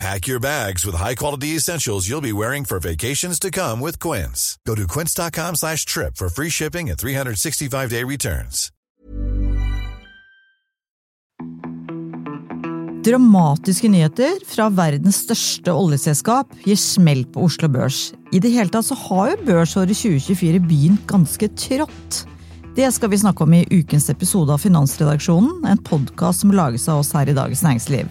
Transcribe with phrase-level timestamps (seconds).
[0.00, 4.58] Pack your bags with high-quality essentials you'll be wearing for vacations to come with Quince.
[4.66, 8.70] Go to quince.com slash trip for free shipping and 365-day returns.
[13.04, 18.14] Dramatiske nyheter fra verdens største oljeselskap gir smell på Oslo Børs.
[18.32, 22.22] I det hele tatt så har jo børsåret 2024 begynt ganske trått.
[22.76, 27.04] Det skal vi snakke om i ukens episode av Finansredaksjonen, en podkast som lages av
[27.04, 28.08] oss her i Dagens Næringsliv.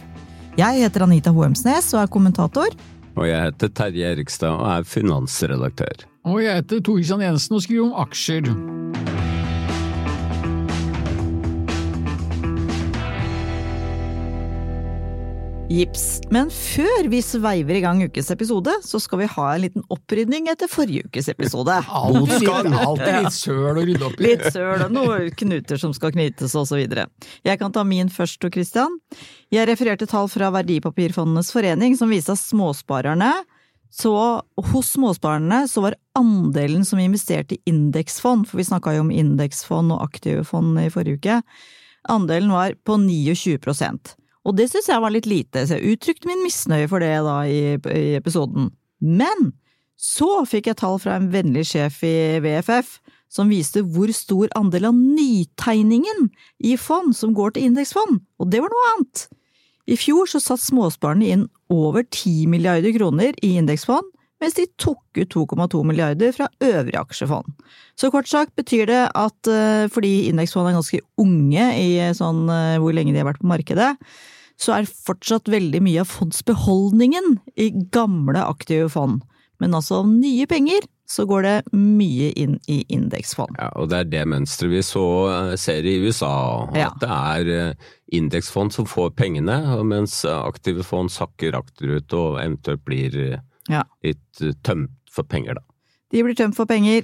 [0.58, 2.73] Jeg heter Anita Hoemsnes og er kommentator.
[3.20, 6.05] Og jeg heter Terje Erikstad og er finansredaktør.
[6.26, 8.49] Og jeg heter Tore Kristian Jensen og skriver om aksjer.
[15.70, 16.21] Gips.
[16.34, 20.49] Men før vi sveiver i gang ukens episode, så skal vi ha en liten opprydning
[20.49, 21.76] etter forrige ukes episode.
[21.85, 24.26] Alltid litt, alltid litt søl å rydde opp i.
[24.26, 27.05] Litt søl og noen knuter som skal knytes og så videre.
[27.45, 28.98] Jeg kan ta min først, Tor Christian.
[29.53, 33.29] Jeg refererte tall fra Verdipapirfondenes forening som viste at småsparerne
[33.93, 34.13] så
[34.73, 39.93] hos småsparerne så var andelen som investerte i indeksfond, for vi snakka jo om indeksfond
[39.93, 41.41] og aktive fond i forrige uke,
[42.09, 43.57] andelen var på 29
[44.49, 47.39] og det synes jeg var litt lite, så jeg uttrykte min misnøye for det da
[47.45, 48.71] i, i episoden.
[48.99, 49.51] Men
[49.99, 52.97] så fikk jeg tall fra en vennlig sjef i VFF
[53.29, 56.29] som viste hvor stor andel av nytegningen
[56.65, 59.27] i fond som går til indeksfond, og det var noe annet.
[59.89, 64.07] I fjor så satt småsparerne inn over 10 milliarder kroner i indeksfond,
[64.39, 67.50] mens de tok ut 2,2 milliarder fra øvrige aksjefond.
[68.00, 69.50] Så kort sagt betyr det at
[69.91, 72.45] fordi indeksfond er ganske unge i sånn
[72.79, 73.91] hvor lenge de har vært på markedet,
[74.59, 79.21] så er fortsatt veldig mye av fondsbeholdningen i gamle aktive fond.
[79.59, 83.55] Men altså av nye penger så går det mye inn i indeksfond.
[83.57, 85.03] Ja, og det er det mønsteret vi så
[85.57, 86.91] ser i USA, Ja.
[86.91, 87.75] at det er
[88.13, 93.83] indeksfond som får pengene, mens aktive fond sakker akterut og eventuelt blir Ja.
[94.03, 95.61] litt tømt for penger, da.
[96.11, 97.03] De blir tømt for penger.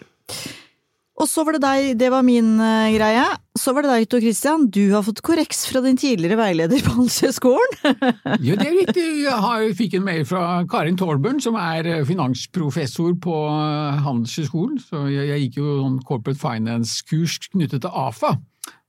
[1.15, 3.23] Og så var det deg, det var min uh, greie.
[3.55, 4.65] Så var det deg, Tor Christian.
[4.67, 7.77] Du har fått korreks fra din tidligere veileder på Handelshøyskolen.
[8.45, 9.05] Jo, det er riktig.
[9.23, 14.81] Jeg har, fikk en mail fra Karin Torbjørn, som er eh, finansprofessor på eh, Handelshøyskolen.
[14.83, 18.33] Så jeg, jeg gikk jo sånn corporate finance-kurs knyttet til AFA,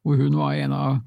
[0.03, 0.99] hvor hun var en av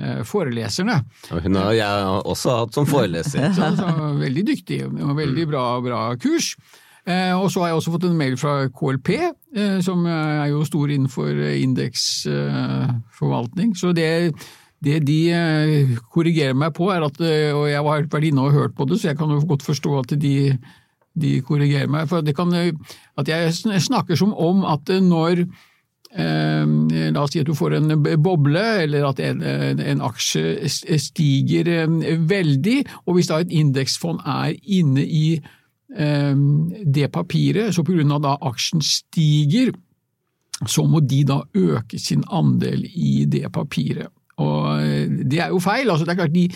[0.00, 1.02] eh, foreleserne.
[1.36, 3.52] Og hun har jeg også hatt som foreleser.
[3.58, 6.54] Så, så veldig dyktig og veldig bra, bra kurs.
[7.06, 9.08] Eh, og så har jeg også fått en mail fra KLP,
[9.56, 13.76] eh, som er jo stor innenfor indeksforvaltning.
[13.78, 14.34] så det,
[14.84, 18.52] det de eh, korrigerer meg på, er at eh, Og jeg har vært inne og
[18.52, 20.58] hørt på det, så jeg kan jo godt forstå at de,
[21.14, 22.08] de korrigerer meg.
[22.08, 22.72] For det kan, eh,
[23.16, 23.52] at jeg
[23.82, 25.46] snakker som om at eh, når
[26.16, 26.64] Eh,
[27.12, 27.90] la oss si at du får en
[28.22, 30.64] boble, eller at en, en aksje
[31.02, 35.50] stiger eh, veldig, og hvis da et indeksfond er inne i eh,
[35.96, 39.70] det papiret, så av da aksjen stiger,
[40.64, 44.08] så må de da øke sin andel i det papiret.
[44.42, 45.90] Og eh, det er jo feil.
[45.90, 46.46] altså det er klart de,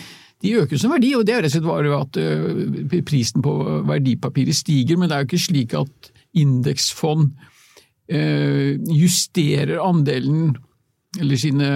[0.41, 3.53] de øker sin verdi, og det er rett og slett at eh, prisen på
[3.89, 7.31] verdipapiret stiger, men det er jo ikke slik at indeksfond
[8.09, 10.55] eh, justerer andelen
[11.19, 11.67] eller sine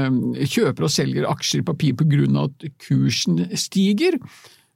[0.48, 4.16] kjøper og selger aksjer i papir av at kursen stiger.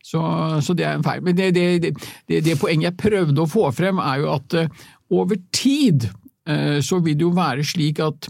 [0.04, 0.22] Så,
[0.64, 1.24] så det er en feil.
[1.26, 1.94] Men det, det,
[2.30, 6.08] det, det poenget jeg prøvde å få frem, er jo at eh, over tid
[6.50, 8.30] eh, så vil det jo være slik at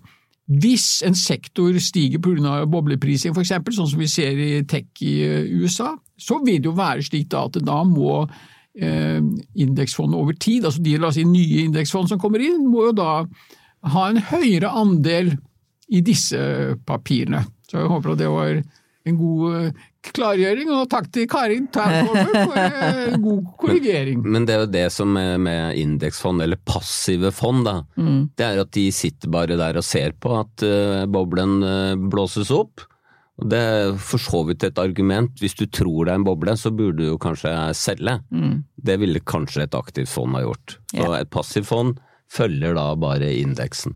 [0.50, 2.63] hvis en sektor stiger pga.
[2.66, 6.78] bobleprising, f.eks., sånn som vi ser i tech i eh, USA, så vil det jo
[6.78, 9.22] være slik da at da må eh,
[9.53, 12.98] indeksfond over tid, altså de la oss si, nye indeksfond som kommer inn, må jo
[12.98, 13.12] da
[13.94, 15.36] ha en høyere andel
[15.89, 16.39] i disse
[16.88, 17.45] papirene.
[17.69, 19.77] Så jeg håper at det var en god
[20.13, 24.22] klargjøring, og takk til Karin Tærkolber for eh, god korrigering.
[24.24, 27.75] Men det er jo det som er med indeksfond, eller passive fond, da.
[28.00, 32.51] Det er at de sitter bare der og ser på at uh, boblen uh, blåses
[32.56, 32.86] opp.
[33.40, 35.31] Og Det er for så vidt et argument.
[35.40, 38.18] Hvis du tror det er en boble, så burde du jo kanskje selge.
[38.75, 40.75] Det ville kanskje et aktivt fond ha gjort.
[40.92, 41.22] Så Ja.
[41.22, 41.94] et passivt fond
[42.30, 43.96] følger da bare indeksen.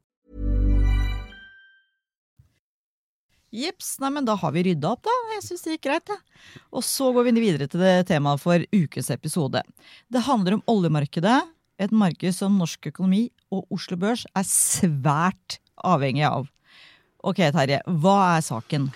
[3.51, 5.13] Jips, nei, men da har vi rydda opp, da.
[5.35, 6.21] Jeg syns det gikk greit, jeg.
[6.71, 9.59] Og så går vi videre til det temaet for ukens episode.
[10.07, 11.41] Det handler om oljemarkedet,
[11.81, 16.47] et marked som norsk økonomi og Oslo Børs er svært avhengig av.
[17.27, 18.87] Ok, Terje, hva er saken?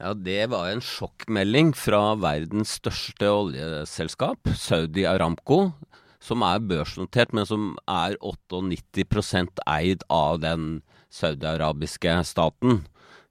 [0.00, 5.74] Ja, Det var en sjokkmelding fra verdens største oljeselskap, Saudi Aramco,
[6.20, 10.80] som er børsnotert, men som er 98% eid av den
[11.12, 12.82] saudiarabiske staten.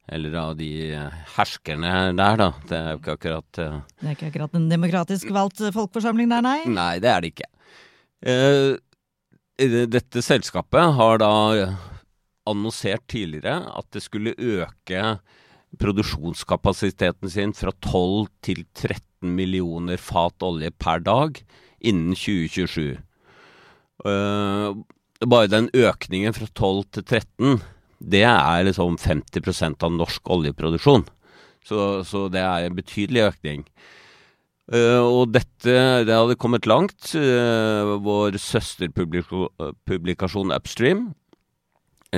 [0.09, 0.69] Eller av de
[1.35, 2.49] herskerne der, da.
[2.65, 3.79] Det er jo ikke akkurat uh...
[3.99, 6.59] Det er ikke akkurat en demokratisk valgt folkeforsamling der, nei?
[6.65, 7.49] Nei, det er det ikke.
[8.25, 8.73] Uh,
[9.91, 11.33] dette selskapet har da
[12.49, 15.19] annonsert tidligere at det skulle øke
[15.79, 21.37] produksjonskapasiteten sin fra 12 til 13 millioner fat olje per dag
[21.79, 22.97] innen 2027.
[24.01, 24.73] Uh,
[25.27, 27.59] bare den økningen fra 12 til 13
[27.99, 31.03] det er liksom 50% av norsk oljeproduksjon.
[31.65, 33.65] Så, så, det er en betydelig økning.
[34.69, 37.15] Uh, og dette det hadde kommet langt.
[37.15, 41.13] Uh, vår søsterpublikasjon Upstream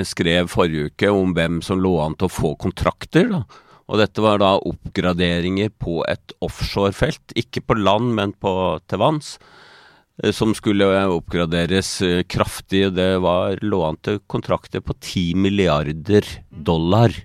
[0.07, 3.27] skrev forrige uke om hvem som lå an til å få kontrakter.
[3.31, 3.43] Da.
[3.91, 9.39] Og dette var da oppgraderinger på et offshorefelt, ikke på land, men på, til vanns
[10.29, 11.95] som skulle oppgraderes
[12.29, 12.83] kraftig.
[12.93, 17.15] Det var lå an til kontrakter på 10 milliarder dollar.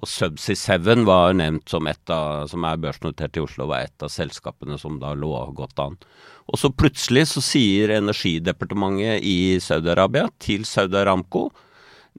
[0.00, 4.04] Og Subsea 7 var nevnt som et av, som er børsnotert i Oslo, var et
[4.04, 5.98] av selskapene som da lå godt an.
[6.48, 11.50] Og så plutselig så sier energidepartementet i Saudi-Arabia til Saudi Aramco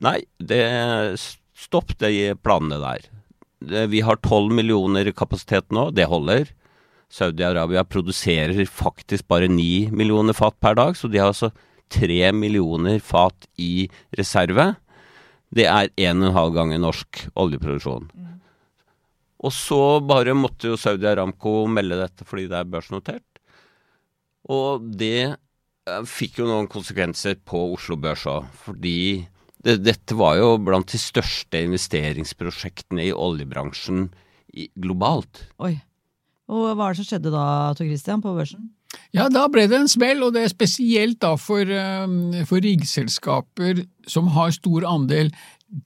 [0.01, 0.61] nei, det,
[1.57, 3.09] stopp de planene der.
[3.91, 6.49] Vi har 12 millioner i kapasitet nå, det holder.
[7.11, 11.51] Saudi-Arabia produserer faktisk bare 9 millioner fat per dag, så de har altså
[11.91, 14.71] 3 millioner fat i reserve.
[15.51, 18.07] Det er 1,5 ganger norsk oljeproduksjon.
[18.15, 18.31] Mm.
[19.41, 23.27] Og så bare måtte jo Saudi Aramco melde dette fordi det er børsnotert.
[24.51, 25.35] Og det
[26.07, 29.25] fikk jo noen konsekvenser på Oslo Børs òg, fordi
[29.65, 34.07] det, dette var jo blant de største investeringsprosjektene i oljebransjen
[34.53, 35.47] i, globalt.
[35.61, 35.75] Oi.
[36.51, 37.45] Og hva er det som skjedde da,
[37.77, 38.69] Tor Christian, på børsen?
[39.15, 41.67] Ja, da ble det en smell, og det er spesielt da for,
[42.47, 45.31] for riggselskaper som har stor andel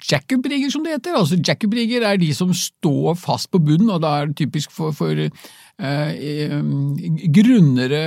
[0.09, 1.17] jackup-rigger, som det heter.
[1.17, 4.95] Altså Jackup-rigger er de som står fast på bunnen, og da er det typisk for,
[4.95, 6.55] for eh,
[7.37, 8.03] grunnere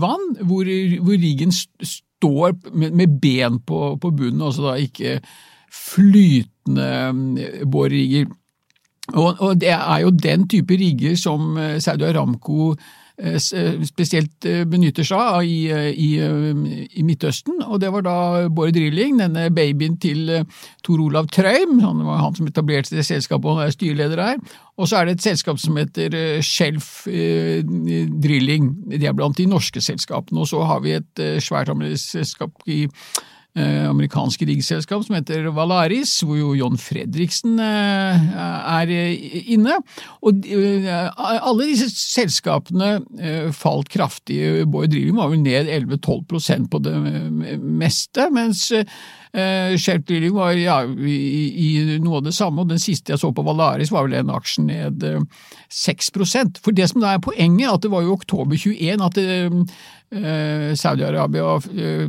[0.00, 0.64] vann, hvor,
[1.04, 5.18] hvor riggen står med, med ben på, på, bunnen, altså da ikke
[5.72, 8.30] flytende bårrigger.
[9.10, 12.70] Og, og, det er jo den type rigger som eh, Saudi Aramco
[13.18, 18.14] eh, eh, spesielt benytter seg av i, i, i, Midtøsten, og det var da
[18.46, 20.30] Bård Drilling, denne babyen til
[20.86, 24.38] Tor Olav Trøim, han var han som etablerte det selskapet og er styreleder her,
[24.78, 29.82] og så er det et selskap som heter Shelf Drilling, de er blant de norske
[29.82, 32.86] selskapene, og så har vi et svært selskap i
[33.54, 38.28] amerikansk riggselskap som heter Valaris, hvor jo John Fredriksen eh,
[38.78, 38.92] er
[39.42, 39.78] inne.
[40.24, 42.94] Og alle disse selskapene
[43.56, 44.40] falt kraftig.
[44.72, 46.94] Bård Drilling var vel ned 11-12% på det
[47.60, 48.70] meste, mens
[49.32, 51.18] Shell Drilling var ja, i,
[51.48, 51.68] i,
[52.04, 54.64] noe av det samme, og den siste jeg så på Valaris var vel en aksje
[54.66, 55.22] ned uh,
[55.72, 59.50] 6% For det som da er poenget, at det var jo oktober 21 at Eh,
[60.76, 62.08] Saudi-Arabia eh,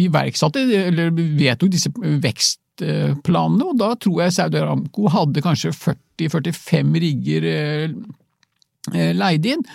[0.00, 7.48] iverksatte, eller vedtok disse vekstplanene, og da tror jeg Saudi Aramco hadde kanskje 40-45 rigger
[7.52, 9.66] eh, leid inn.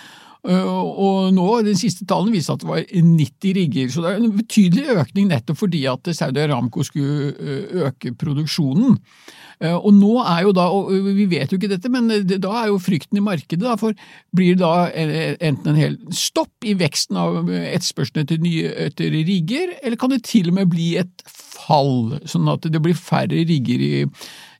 [0.42, 4.32] Og nå, den siste tallene viser at det var 90 rigger, så det er en
[4.34, 7.30] betydelig økning nettopp fordi at Saudi Aramco skulle
[7.86, 8.98] øke produksjonen.
[9.62, 12.70] Eh, og nå er jo da, og vi vet jo ikke dette, men da er
[12.72, 13.94] jo frykten i markedet, da, for
[14.34, 19.14] blir det da eh, enten en hel stopp i veksten av etterspørselen etter nye etter
[19.14, 23.44] rigger, eller kan det til og med bli et fall, sånn at det blir færre
[23.46, 23.92] rigger i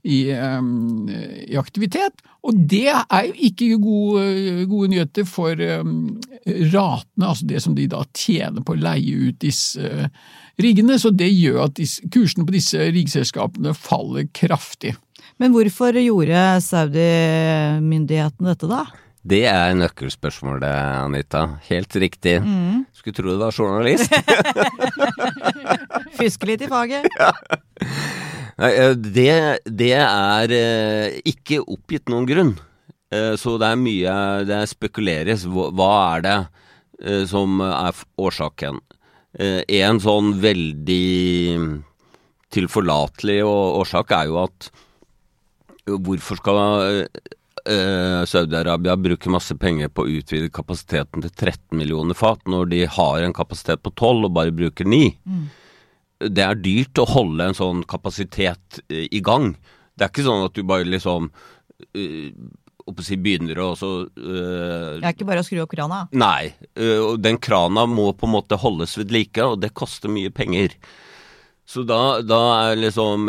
[0.02, 2.22] i, i, aktivitet.
[2.42, 8.02] Og det er jo ikke gode, gode nyheter for ratene, altså det som de da
[8.10, 10.08] tjener på å leie ut disse uh,
[10.62, 10.98] riggene.
[10.98, 11.80] Så det gjør at
[12.12, 14.96] kursene på disse riggselskapene faller kraftig.
[15.40, 18.84] Men hvorfor gjorde Saudi-myndighetene dette, da?
[19.22, 21.44] Det er nøkkelspørsmålet, Anita.
[21.68, 22.40] Helt riktig.
[22.42, 22.82] Mm.
[22.90, 24.10] Skulle tro du var journalist.
[26.18, 27.06] Fyske litt i faget.
[27.14, 27.30] Ja.
[28.58, 32.52] Eh, det, det, er eh, ikke oppgitt noen grunn.
[33.14, 34.16] Eh, så det er mye
[34.48, 35.46] Det spekuleres.
[35.46, 36.40] Hva er det
[37.26, 38.76] som er årsaken?
[39.34, 41.56] En sånn veldig
[42.52, 44.68] tilforlatelig årsak er jo at
[45.88, 46.60] hvorfor skal
[47.62, 53.22] Saudi-Arabia bruker masse penger på å utvide kapasiteten til 13 millioner fat, når de har
[53.22, 55.02] en kapasitet på 12 og bare bruker 9?
[55.22, 55.44] Mm
[56.30, 59.52] det er dyrt å holde en sånn kapasitet eh, i gang.
[59.96, 62.28] Det er ikke sånn at du bare liksom uh,
[63.04, 66.04] si begynner å så øh, Det er ikke bare å skru opp krana?
[66.18, 66.52] Nei.
[66.74, 70.74] Øh, den krana må på en måte holdes ved like, og det koster mye penger.
[71.68, 73.28] Så da, da er liksom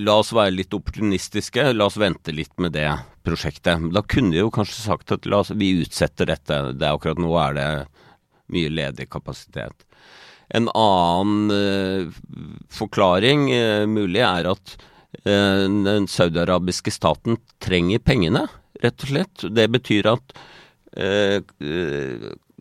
[0.00, 1.66] La oss være litt opportunistiske.
[1.76, 2.88] La oss vente litt med det
[3.28, 3.90] prosjektet.
[3.94, 6.60] Da kunne de jo kanskje sagt at oss, vi utsetter dette.
[6.74, 7.68] Det er akkurat nå er det
[8.54, 9.84] mye ledig kapasitet.
[10.48, 12.08] En annen uh,
[12.72, 14.76] forklaring uh, mulig er at
[15.26, 18.46] uh, den saudiarabiske staten trenger pengene,
[18.82, 19.48] rett og slett.
[19.52, 20.38] Det betyr at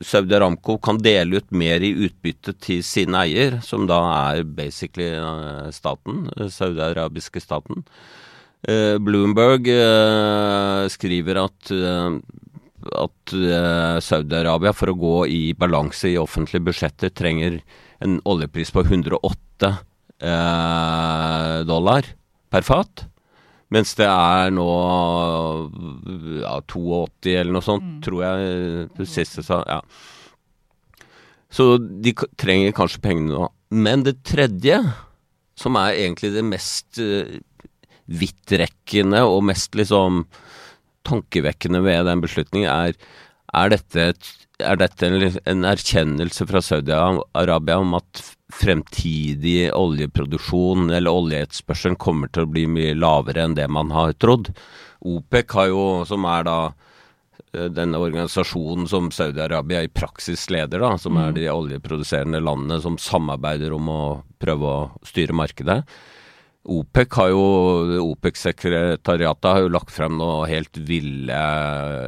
[0.04, 3.98] Saudi Aramco kan dele ut mer i utbytte til sin eier, som da
[4.34, 5.10] er basically
[5.74, 7.86] staten, saudiarabiske staten.
[9.02, 9.70] Bloomberg
[10.92, 11.74] skriver at
[12.88, 13.34] at
[14.06, 17.60] Saudi-Arabia for å gå i balanse i offentlige budsjetter trenger
[18.04, 19.78] en oljepris på 108 uh,
[20.32, 22.10] eh, dollar
[22.54, 23.06] per fat.
[23.74, 24.68] Mens det er nå
[26.40, 28.00] ja, 82 eller noe sånt, mm.
[28.06, 29.60] tror jeg siste sa.
[29.68, 29.82] Ja.
[31.52, 33.50] Så de trenger kanskje pengene nå.
[33.76, 34.80] Men det tredje,
[35.60, 37.38] som er egentlig det mest uh,
[38.08, 40.24] vidtrekkende og mest liksom
[41.08, 42.96] tankevekkende ved den beslutningen, er
[43.56, 44.08] er dette,
[44.60, 52.46] er dette en, en, erkjennelse fra Saudi-Arabia om at fremtidig oljeproduksjon eller oljeetterspørsel kommer til
[52.46, 54.54] å bli mye lavere enn det man har trodd?
[55.04, 56.58] OPEC har jo, som er da
[57.54, 61.38] eh, denne organisasjonen som Saudi-Arabia i praksis leder, da, som er mm.
[61.38, 64.04] de oljeproduserende landene som samarbeider om å
[64.40, 65.82] prøve å styre markedet.
[66.68, 67.44] OPEC har jo,
[68.04, 71.38] OPEC-sekretariatet har jo lagt frem noe helt ville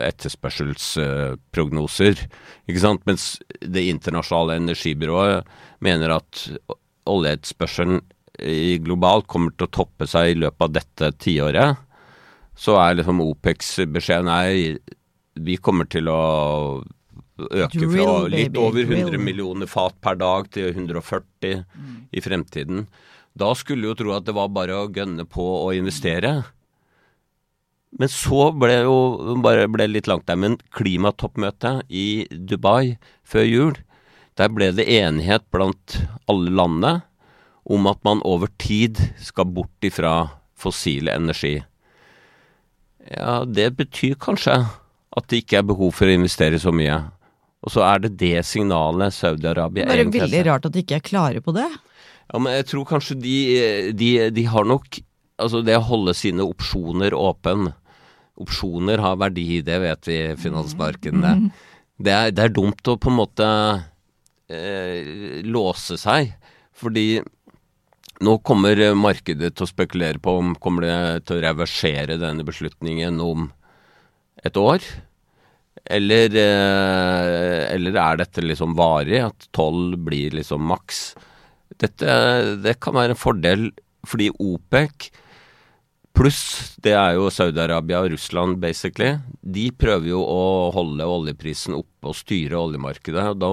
[0.04, 2.20] etterspørselsprognoser.
[2.68, 3.06] ikke sant?
[3.08, 5.44] Mens Det internasjonale energibyrået
[5.80, 6.50] mener at
[7.10, 8.02] oljeetterspørselen
[8.84, 11.72] globalt kommer til å toppe seg i løpet av dette tiåret.
[12.60, 14.78] Så er liksom OPECs beskjed nei,
[15.40, 16.22] vi kommer til å
[17.40, 22.12] øke fra litt over 100 millioner fat per dag til 140 mm.
[22.12, 22.88] i fremtiden.
[23.40, 26.42] Da skulle jo tro at det var bare å gønne på å investere.
[27.98, 28.98] Men så ble jo
[29.44, 30.38] bare ble litt langt der.
[30.38, 33.78] Men klimatoppmøtet i Dubai før jul,
[34.40, 37.00] der ble det enighet blant alle landene
[37.70, 40.14] om at man over tid skal bort ifra
[40.60, 41.60] fossil energi.
[43.10, 44.58] Ja, det betyr kanskje
[45.18, 46.98] at det ikke er behov for å investere så mye.
[47.66, 51.00] Og så er det det signalet Saudi-Arabia egentlig Det er veldig rart at de ikke
[51.00, 51.68] er klare på det.
[52.30, 53.38] Ja, men jeg tror kanskje de,
[53.98, 55.02] de, de har nok
[55.40, 57.70] Altså, det å holde sine opsjoner åpen
[58.44, 61.32] Opsjoner har verdi, det vet vi i finansmarkedene.
[61.40, 61.48] Mm.
[62.00, 63.48] Det, er, det, er, dumt å på en måte
[64.48, 66.32] eh, låse seg,
[66.72, 67.20] fordi
[68.24, 73.20] nå kommer markedet til å spekulere på om kommer det til å reversere denne beslutningen
[73.24, 73.50] om
[74.40, 74.88] et år.
[75.84, 81.10] Eller, eh, eller er dette liksom varig, at tolv blir liksom maks?
[81.78, 82.16] Dette
[82.64, 83.70] det kan være en fordel
[84.08, 85.10] fordi OPEC
[86.20, 89.14] pluss det er jo Saudi-Arabia og Russland, basically.
[89.40, 90.42] De prøver jo å
[90.76, 93.24] holde oljeprisen oppe og styre oljemarkedet.
[93.32, 93.52] og Da,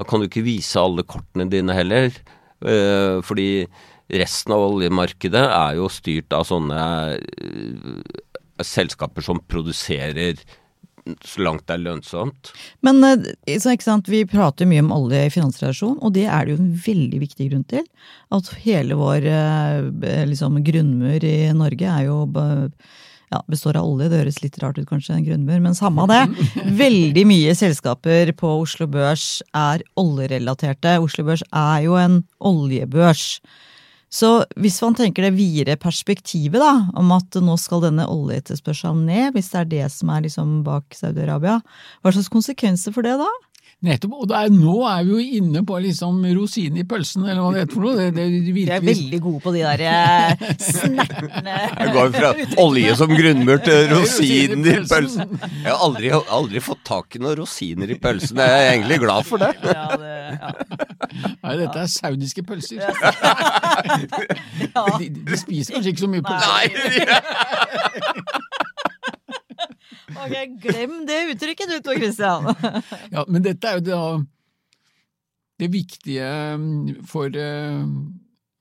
[0.00, 2.14] da kan du ikke vise alle kortene dine heller.
[2.60, 3.66] Eh, fordi
[4.10, 6.80] resten av oljemarkedet er jo styrt av sånne
[7.20, 10.42] eh, selskaper som produserer
[11.26, 12.52] så langt det er lønnsomt.
[12.86, 16.46] Men eh, så, ikke sant, vi prater mye om olje i finansrelasjon, og det er
[16.46, 17.86] det jo en veldig viktig grunn til.
[18.34, 22.24] At hele vår eh, liksom, grunnmur i Norge er jo
[23.30, 24.10] ja, består av olje.
[24.10, 26.22] Det høres litt rart ut, kanskje, en grunnmur, men samme det.
[26.84, 30.98] Veldig mye selskaper på Oslo Børs er oljerelaterte.
[31.02, 33.38] Oslo Børs er jo en oljebørs.
[34.10, 39.36] Så hvis man tenker det videre perspektivet, da, om at nå skal denne oljeetterspørselen ned,
[39.36, 41.60] hvis det er det som er liksom bak Saudi-Arabia,
[42.02, 43.28] hva slags konsekvenser for det da?
[43.80, 47.52] Nettopp, og er, nå er vi jo inne på liksom rosinen i pølsen, eller hva
[47.54, 47.94] det heter for noe.
[47.96, 52.96] Det, det, Vi er veldig gode på de der eh, snertne Jeg går fra olje
[53.00, 55.32] som grunnmur til rosinen i pølsen.
[55.40, 59.30] Jeg har aldri, aldri, fått tak i noen rosiner i pølsen, jeg er egentlig glad
[59.30, 59.54] for det.
[59.64, 60.52] Ja, det ja.
[61.40, 62.84] Nei, dette er saudiske pølser.
[65.00, 66.50] De, de, spiser kanskje ikke så mye pølser.
[66.52, 66.66] Nei.
[70.30, 72.48] Ok, Glem det uttrykket du, Tor Christian.
[73.14, 74.00] ja, men dette er jo det,
[75.60, 76.66] det viktige um,
[77.08, 77.84] for, uh,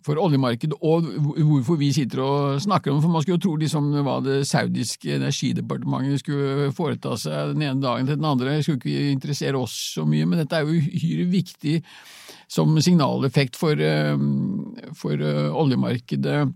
[0.05, 1.07] for oljemarkedet, og
[1.37, 3.05] hvorfor vi sitter og snakker om det.
[3.05, 7.83] For man skulle jo tro liksom hva det saudiske energidepartementet skulle foreta seg den ene
[7.83, 8.57] dagen til den andre.
[8.57, 11.81] Det skulle ikke interessere oss så mye, men dette er jo uhyre viktig
[12.49, 16.47] som signaleffekt for, um, for uh, oljemarkedet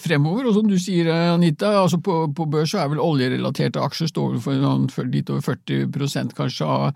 [0.00, 0.48] fremover.
[0.48, 4.40] Og som du sier, Anita, altså på, på børs så er vel oljerelaterte aksjer står
[4.44, 6.88] for litt over 40% kanskje av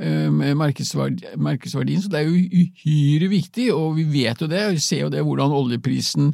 [0.00, 5.06] eh, markedsverdien, så det er jo uhyre viktig, og vi vet jo det, vi ser
[5.06, 6.32] jo det hvordan oljeprisen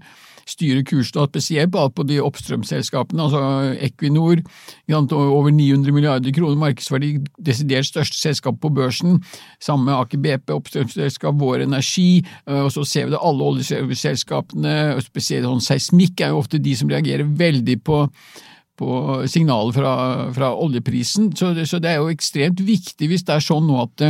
[0.48, 3.42] styrer kursen, og spesielt på de oppstrømsselskapene, altså
[3.84, 4.42] Equinor,
[4.88, 9.20] over 900 milliarder kroner markedsverdi, desidert største selskap på børsen,
[9.60, 14.76] sammen med Aker BP, oppstrømsselskap, Vår Energi, eh, og så ser vi det alle oljeselskapene,
[15.04, 18.06] spesielt sånn seismikk er jo ofte de som reagerer veldig på
[18.78, 19.92] på signaler fra,
[20.30, 23.80] fra oljeprisen, så det, så det, er jo ekstremt viktig hvis det er sånn nå
[23.82, 24.04] at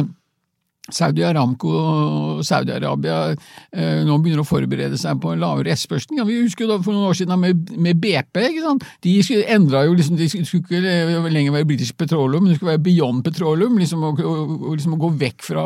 [0.94, 6.16] Saudi Aramco og Saudi-Arabia eh, nå begynner å forberede seg på en lavere etterspørsel.
[6.18, 8.40] Ja, vi husker jo for noen år siden med, med BP.
[8.48, 8.87] ikke sant?
[9.05, 12.85] De endra jo liksom, De skulle ikke lenger være British Petroleum, men det skulle være
[12.87, 13.77] Beyond Petroleum.
[13.79, 14.12] liksom Å,
[14.72, 15.64] liksom gå vekk fra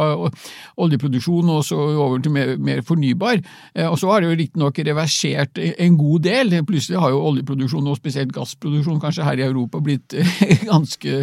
[0.83, 3.43] oljeproduksjon og så over til mer, mer fornybar.
[3.77, 6.57] Eh, og så har det jo riktignok reversert en god del.
[6.67, 10.17] Plutselig har jo oljeproduksjon, og spesielt gassproduksjon kanskje her i Europa, blitt
[10.73, 11.23] ganske,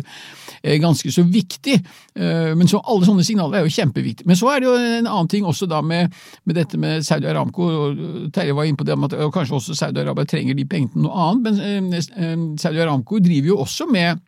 [0.64, 1.80] ganske så viktig.
[2.16, 4.28] Eh, men så alle sånne signaler er jo kjempe kjempeviktig.
[4.30, 6.14] Men så er det jo en annen ting også da med,
[6.46, 7.64] med dette med Saudi Aramco.
[7.64, 11.28] og Terje var inne på det at kanskje også Saudi-Arabia trenger de pengene til noe
[11.28, 11.62] annet.
[11.62, 14.20] Men eh, eh, Saudi Aramco driver jo også med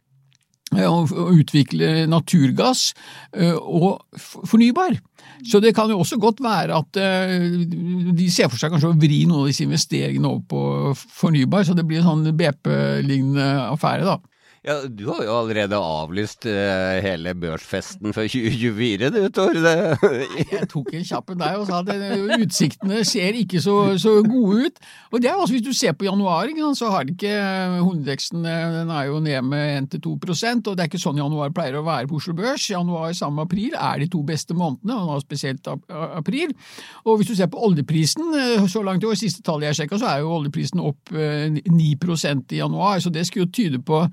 [0.76, 2.92] eh, å utvikle naturgass
[3.62, 4.98] og fornybar.
[5.48, 9.24] Så det kan jo også godt være at de ser for seg kanskje å vri
[9.26, 14.20] noen av disse investeringene over på fornybar, så det blir en sånn BP-lignende affære, da.
[14.62, 19.58] Ja, Du har jo allerede avlyst uh, hele børsfesten for 2024, du Tor.
[19.58, 24.20] jeg tok en kjapp en der og sa at uh, utsiktene ser ikke så, så,
[24.22, 24.78] gode ut.
[25.10, 28.46] Og det er altså Hvis du ser på januar, så har det ikke eh, hovedveksten
[28.46, 32.08] den er jo ned med 1-2 og det er ikke sånn januar pleier å være
[32.08, 32.70] på Oslo Børs.
[32.70, 36.54] Januar sammen med april er de to beste månedene, og nå spesielt april.
[37.06, 38.30] Og hvis du ser på oljeprisen,
[38.70, 42.62] så langt i år, siste tallet jeg sjekka, så er jo oljeprisen opp 9% i
[42.62, 44.06] januar, så det skulle jo tyde på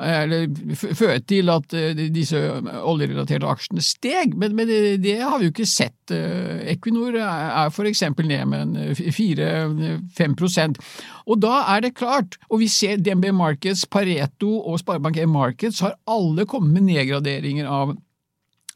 [0.00, 2.38] eller føde til at eh, disse
[2.80, 6.14] oljerelaterte aksjene steg, men, men det, det, har vi jo ikke sett.
[6.14, 10.78] Eh, Equinor er for eksempel ned med 4-5
[11.26, 15.80] Og da er det klart, og vi ser DNB Markets, Pareto og Sparebank E Markets
[15.84, 17.96] har alle kommet med nedgraderinger av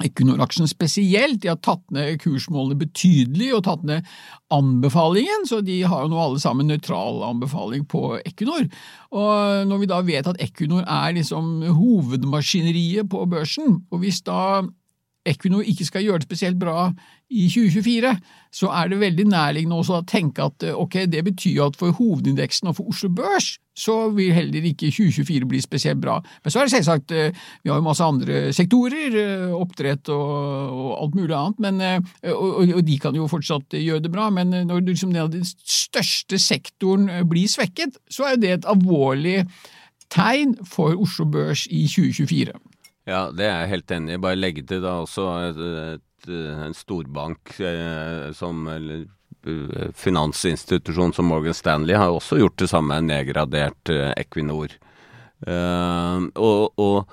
[0.02, 1.40] Equinor-aksjen spesielt.
[1.42, 4.08] De har tatt ned kursmålene betydelig og tatt ned
[4.54, 8.66] anbefalingen, så de har jo nå alle sammen nøytral anbefaling på Equinor.
[9.14, 14.64] Og når vi da vet at Equinor er liksom hovedmaskineriet på børsen, og hvis da
[15.24, 16.90] Equinor ikke skal gjøre det spesielt bra
[17.32, 18.10] i 2024,
[18.52, 21.94] så er det veldig nærliggende også å tenke at eh, ok, det betyr at for
[21.96, 26.20] hovedindeksen og for Oslo Børs så vil heller ikke 2024 bli spesielt bra.
[26.44, 30.28] Men så er det selvsagt, eh, vi har jo masse andre sektorer, eh, oppdrett og,
[30.76, 34.52] og alt mulig annet, men, og, og, de kan jo fortsatt gjøre det bra, men
[34.68, 39.40] når liksom den største sektoren blir svekket, så er det et alvorlig
[40.12, 42.54] tegn for Oslo Børs i 2024.
[43.04, 44.22] Ja, det er jeg helt enig i.
[44.22, 45.60] Bare legge til da også et,
[45.96, 46.30] et,
[46.64, 49.04] en storbank eh, som eller,
[49.44, 54.72] eh, finansinstitusjon som Morgan Stanley har også gjort det samme, nedgradert eh, Equinor.
[55.44, 57.10] Uh, og, og,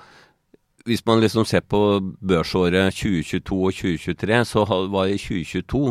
[0.86, 5.82] hvis man liksom ser på børsåret 2022 og 2023, så var i 2022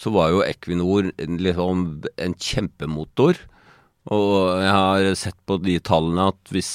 [0.00, 1.84] så var jo Equinor liksom
[2.16, 3.42] en kjempemotor.
[4.10, 6.72] Og jeg har sett på de tallene at hvis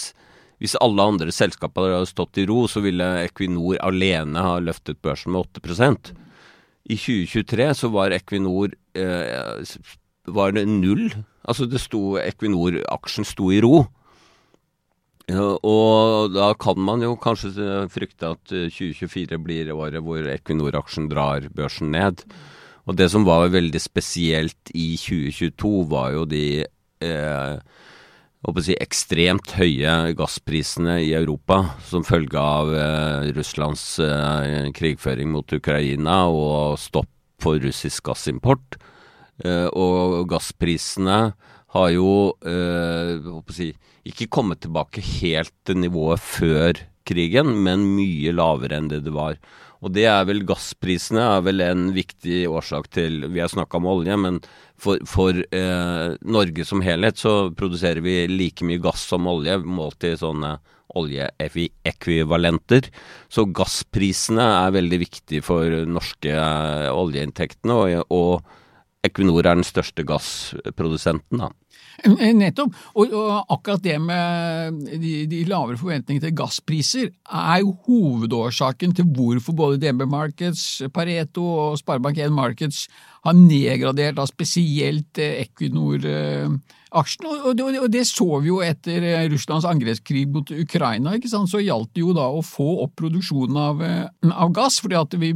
[0.61, 5.35] hvis alle andre selskaper hadde stått i ro, så ville Equinor alene ha løftet børsen
[5.35, 6.13] med 8%
[6.89, 9.77] I 2023 så var Equinor eh,
[10.27, 11.11] var det null.
[11.47, 13.85] Altså det sto Equinor-aksjen sto i ro.
[15.27, 21.91] og da kan man jo kanskje frykte at 2024 blir året hvor Equinor-aksjen drar børsen
[21.91, 22.23] ned.
[22.87, 27.59] Og det som var veldig spesielt i 2022, var jo de eh,
[28.63, 36.27] si, ekstremt høye gassprisene i Europa som følge av eh, Russlands eh, krigføring mot Ukraina
[36.29, 37.09] og stopp
[37.41, 38.77] for russisk gassimport.
[39.43, 41.19] Eh, og gassprisene
[41.75, 43.17] har jo eh,
[43.53, 43.71] si,
[44.07, 49.37] ikke kommet tilbake helt til nivået før krigen, men mye lavere enn det det var.
[49.87, 53.87] Og det er vel gassprisene er vel en viktig årsak til Vi har snakka om
[53.87, 54.41] olje, men
[54.75, 60.03] for, for eh, Norge som helhet så produserer vi like mye gass som olje, målt
[60.03, 60.57] i sånne
[60.97, 62.89] oljeekvivalenter.
[63.31, 68.41] Så gassprisene er veldig viktig for norske eh, oljeinntektene, og, og
[69.07, 71.37] Equinor er den største gassprodusenten.
[71.45, 71.47] da.
[72.05, 72.75] Eh, nettopp.
[72.93, 79.09] Og, og, akkurat det med de, de lavere forventningene til gasspriser er jo hovedårsaken til
[79.17, 82.85] hvorfor både DNB Markets, Pareto og Sparebank1 Markets
[83.25, 85.41] har nedgradert da spesielt eh,
[86.87, 87.27] Equinor-aksjen.
[87.27, 91.15] Og, og, og, det så vi jo etter eh, Russlands angrepskrig mot Ukraina.
[91.15, 91.51] ikke sant?
[91.51, 93.83] Så gjaldt det jo da å få opp produksjonen av,
[94.31, 95.33] av gass, fordi at vi,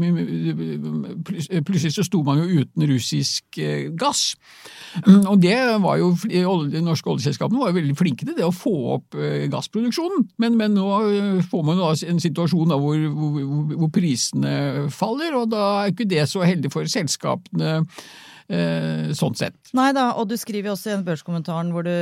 [1.61, 3.61] plutselig så sto man jo uten russisk
[3.99, 4.35] gass.
[5.05, 8.55] Mm, og det var jo De norske oljeselskapene var jo veldig flinke til det å
[8.55, 13.39] få opp eh, gassproduksjonen, men, men nå eh, får man jo en situasjon hvor, hvor,
[13.75, 17.81] hvor, prisene faller, og da er ikke det så heldig for selskapene.
[18.51, 19.55] Eh, sånn sett.
[19.77, 21.93] Nei da, og du skriver jo også i en børskommentaren hvor du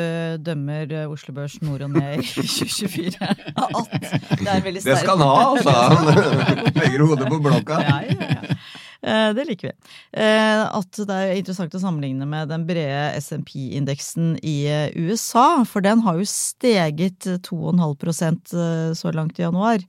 [0.41, 3.97] dømmer Oslo Børs nord og ned i 2024 at
[4.39, 4.89] det er veldig sterkt.
[4.89, 5.75] Det skal han ha, altså!
[5.93, 7.81] Han legger hodet på blokka.
[7.85, 8.57] Ja, ja, ja.
[9.01, 9.73] Eh, det liker vi.
[10.21, 15.85] Eh, at det er interessant å sammenligne med den brede SMP-indeksen i eh, USA, for
[15.85, 18.57] den har jo steget 2,5%
[18.99, 19.85] så langt i januar.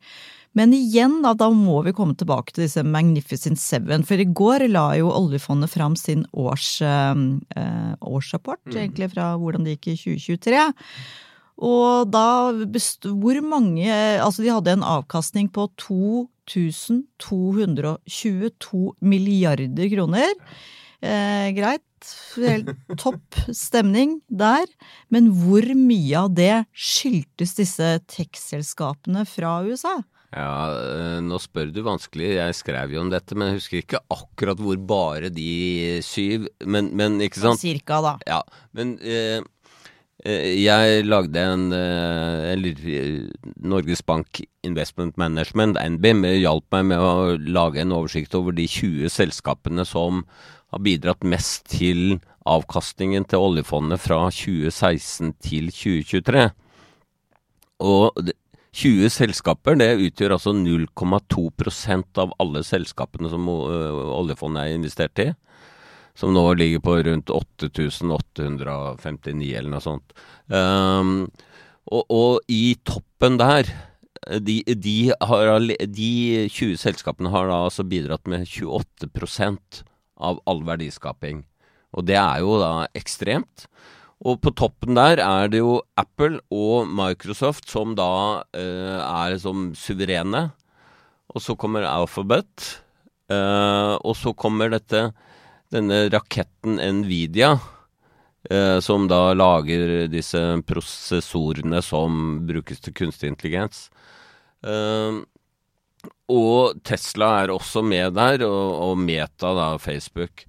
[0.59, 4.03] Men igjen, da, da, må vi komme tilbake til disse Magnificent Seven.
[4.07, 8.79] For i går la jo oljefondet fram sin års, eh, årsrapport, mm.
[8.79, 10.65] egentlig fra hvordan det gikk i 2023.
[11.61, 12.57] Og da
[13.05, 15.69] Hvor mange Altså, de hadde en avkastning på
[16.51, 20.35] 2222 milliarder kroner.
[21.01, 21.87] Eh, greit.
[22.37, 22.69] Helt
[23.03, 24.67] topp stemning der.
[25.13, 29.99] Men hvor mye av det skyldtes disse tech-selskapene fra USA?
[30.31, 32.37] Ja, eh, nå spør du vanskelig.
[32.37, 36.93] Jeg skrev jo om dette, men jeg husker ikke akkurat hvor bare de syv Men,
[36.95, 37.63] men ikke sant?
[37.63, 38.15] Cirka, da.
[38.29, 38.43] Ja,
[38.77, 39.41] men Eh,
[40.25, 42.81] jeg lagde en eh, eller
[43.57, 49.09] Norges Bank Investment Management, NBIM, hjalp meg med å lage en oversikt over de 20
[49.09, 50.25] selskapene som
[50.71, 56.47] har bidratt mest til avkastningen til oljefondet fra 2016 til 2023.
[57.81, 58.21] Og
[58.77, 65.31] 20 selskaper det utgjør altså 0,2% av alle selskapene som eh, oljefondet er investert i
[66.19, 70.13] som nå ligger på rundt 8859 eller noe sånt.
[70.49, 71.31] Um,
[71.91, 73.65] og, og, i toppen der
[74.45, 79.81] de, de, har, de, 20 selskapene har da altså bidratt med 28%
[80.21, 81.45] av all verdiskaping.
[81.97, 83.65] Og det er jo da ekstremt.
[84.21, 89.71] Og på toppen der er det jo Apple og Microsoft som da uh, er som
[89.79, 90.51] suverene.
[91.33, 92.83] Og så kommer Alphabet.
[93.31, 95.09] Uh, og så kommer dette
[95.71, 97.55] denne raketten Nvidia,
[98.51, 103.89] eh, som da lager disse prosessorene som brukes til kunstig intelligens.
[104.67, 105.21] Eh,
[106.31, 110.47] og Tesla er også med der, og, og Meta, da, Facebook.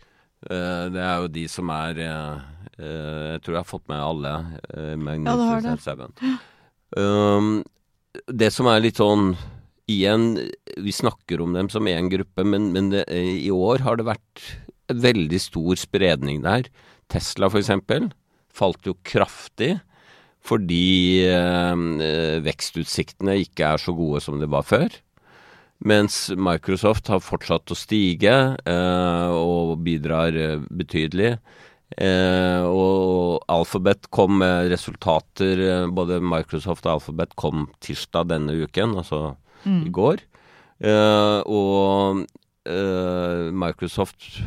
[0.49, 2.37] Eh, det er jo de som er eh,
[2.79, 4.33] eh, Jeg tror jeg har fått med alle.
[4.73, 6.37] Uh, Ja, du har det.
[6.97, 7.51] Um,
[8.27, 9.35] det som er litt sånn
[9.91, 10.33] Igjen,
[10.79, 14.43] vi snakker om dem som én gruppe, men, men det, i år har det vært
[14.89, 16.69] veldig stor spredning der.
[17.11, 18.09] Tesla, for eksempel,
[18.51, 19.77] falt jo kraftig
[20.41, 24.89] fordi eh, vekstutsiktene ikke er så gode som det var før.
[25.85, 28.33] Mens Microsoft har fortsatt å stige
[28.69, 31.35] eh, og bidrar eh, betydelig.
[31.97, 38.97] Eh, og Alphabet kom med resultater, eh, både Microsoft og Alphabet kom tirsdag denne uken,
[39.01, 39.21] altså
[39.65, 40.21] i går.
[40.81, 42.23] Eh, og
[42.65, 44.41] eh, Microsoft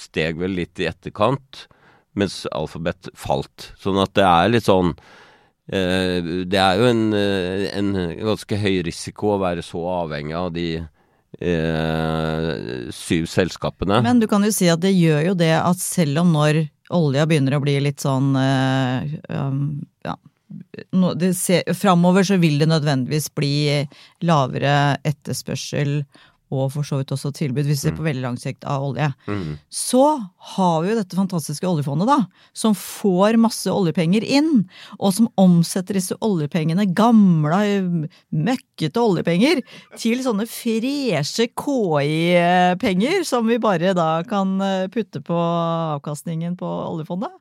[0.00, 1.66] steg vel litt i etterkant,
[2.18, 3.70] mens Alphabet falt.
[3.80, 4.94] Sånn at det er litt sånn
[5.70, 6.18] eh,
[6.50, 10.68] Det er jo en, eh, en ganske høy risiko å være så avhengig av de
[11.38, 12.50] eh,
[12.94, 14.00] syv selskapene.
[14.02, 16.64] Men du kan jo si at det gjør jo det at selv om når
[16.96, 20.16] olja begynner å bli litt sånn eh, um, ja,
[20.96, 21.12] no,
[21.78, 23.54] Framover så vil det nødvendigvis bli
[24.26, 26.00] lavere etterspørsel
[26.50, 29.06] og for så vidt også tilbud, hvis vi ser på veldig lang sikt, av olje.
[29.30, 29.56] Mm.
[29.70, 30.04] Så
[30.54, 32.18] har vi jo dette fantastiske oljefondet, da,
[32.56, 34.64] som får masse oljepenger inn,
[34.98, 37.62] og som omsetter disse oljepengene, gamle,
[38.34, 39.62] møkkete oljepenger,
[40.00, 47.32] til sånne freshe KI-penger, som vi bare da kan eh, putte på avkastningen på oljefondet.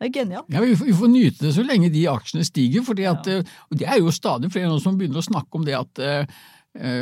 [0.00, 0.46] Det er genialt.
[0.48, 3.44] Ja, vi får, nyte det så lenge de aksjene stiger, for at, eh,
[3.76, 6.38] det er jo stadig flere nå som begynner å snakke om det at eh,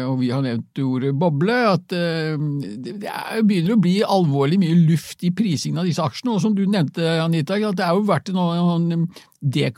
[0.08, 2.36] og vi har nevnt ordet boble, at eh,
[2.80, 6.32] det er, begynner å bli alvorlig mye luft i prisingen av disse aksjene.
[6.36, 9.02] Og som du nevnte, Anita, at det er jo vært en, en de-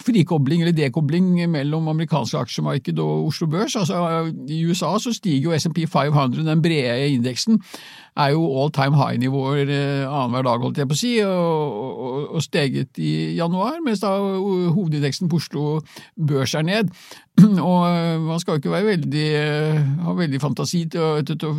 [0.01, 3.77] frikobling eller dekobling mellom amerikanske aksjemarked og Oslo Børs.
[3.77, 7.61] Altså, I USA så stiger jo SMP 500, den brede indeksen,
[8.17, 12.35] er jo all time high-nivåer eh, annenhver dag, holdt jeg på å si, og, og,
[12.35, 15.81] og steget i januar, mens da hovedindeksen på Oslo
[16.17, 16.91] Børs er ned.
[17.41, 21.47] Og eh, man skal jo ikke være veldig, eh, ha veldig fantasi til å, til
[21.47, 21.55] å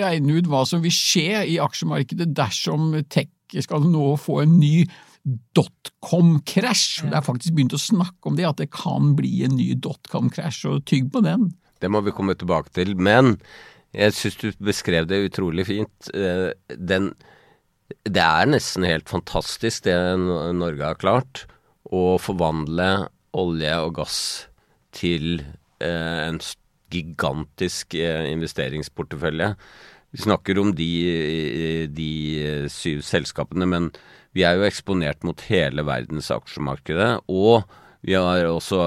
[0.00, 3.30] regne ut hva som vil skje i aksjemarkedet dersom tech
[3.62, 4.86] skal nå få en ny
[5.24, 7.04] dotcom-krasj.
[7.08, 10.64] Det er faktisk begynt å snakke om det, at det kan bli en ny dotcom-krasj,
[10.70, 11.52] og tygg på den.
[11.80, 12.94] Det må vi komme tilbake til.
[12.96, 13.38] Men
[13.94, 16.10] jeg syns du beskrev det utrolig fint.
[16.14, 17.14] Eh, Den
[18.04, 19.96] Det er nesten helt fantastisk det
[20.56, 21.44] Norge har klart.
[21.84, 24.48] Å forvandle olje og gass
[24.92, 25.42] til
[25.80, 26.40] eh, en
[26.90, 29.54] gigantisk eh, investeringsportefølje.
[30.14, 33.90] Vi snakker om de, de syv selskapene, men
[34.34, 37.24] vi er jo eksponert mot hele verdens aksjemarkedet.
[37.30, 37.64] Og
[38.04, 38.78] vi har også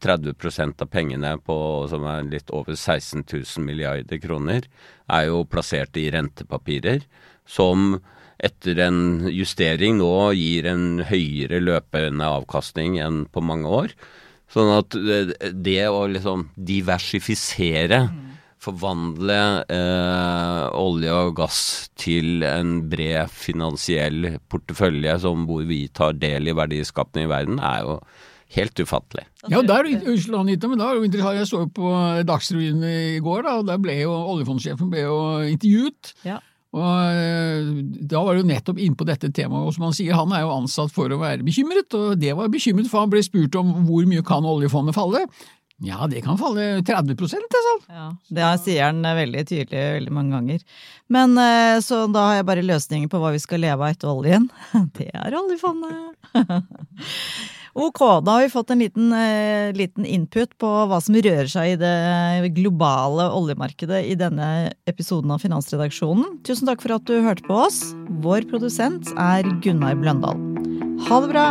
[0.00, 1.56] 30% av pengene, på,
[1.90, 4.68] som er litt over 16 000 milliarder kroner,
[5.12, 7.04] er jo plassert i rentepapirer,
[7.44, 7.98] som
[8.36, 13.94] etter en justering nå gir en høyere løpende avkastning enn på mange år.
[14.52, 18.04] Sånn at det, det å liksom diversifisere,
[18.62, 19.40] forvandle
[19.72, 21.60] eh, olje og gass
[21.98, 27.84] til en bred finansiell portefølje som hvor vi tar del i verdiskapene i verden, er
[27.84, 28.00] jo
[28.56, 29.26] helt ufattelig.
[29.50, 31.38] Ja, der, unnskyld Anita, men da er det jo interessant.
[31.40, 31.94] Jeg så jo på
[32.26, 35.16] Dagsrevyen i går, da, og der ble jo oljefondsjefen ble jo
[35.50, 36.12] intervjuet.
[36.26, 36.38] Ja.
[36.76, 37.68] Og eh,
[38.10, 40.44] Da var det jo nettopp inn på dette temaet, og som han sier, han er
[40.44, 43.72] jo ansatt for å være bekymret, og det var bekymret, for han ble spurt om
[43.88, 45.24] hvor mye kan oljefondet falle.
[45.84, 47.74] Ja, det kan falle 30 det, sa.
[47.92, 50.62] Ja, det sier han eh, veldig tydelig veldig mange ganger.
[51.12, 54.08] Men eh, så da har jeg bare løsninger på hva vi skal leve av etter
[54.08, 54.48] oljen.
[54.96, 56.16] Det er oljefondet!
[57.76, 61.74] Ok, da har vi fått en liten, eh, liten input på hva som rører seg
[61.74, 66.38] i det globale oljemarkedet i denne episoden av Finansredaksjonen.
[66.48, 67.82] Tusen takk for at du hørte på oss.
[68.24, 70.40] Vår produsent er Gunnar Bløndal.
[71.10, 71.50] Ha det bra!